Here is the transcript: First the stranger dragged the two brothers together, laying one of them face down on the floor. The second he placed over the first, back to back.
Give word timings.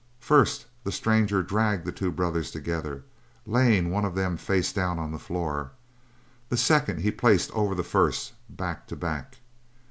First 0.19 0.65
the 0.83 0.91
stranger 0.91 1.43
dragged 1.43 1.85
the 1.85 1.91
two 1.91 2.11
brothers 2.11 2.49
together, 2.49 3.03
laying 3.45 3.91
one 3.91 4.03
of 4.03 4.15
them 4.15 4.35
face 4.35 4.73
down 4.73 4.97
on 4.97 5.11
the 5.11 5.19
floor. 5.19 5.73
The 6.49 6.57
second 6.57 7.01
he 7.01 7.11
placed 7.11 7.51
over 7.51 7.75
the 7.75 7.83
first, 7.83 8.33
back 8.49 8.87
to 8.87 8.95
back. 8.95 9.37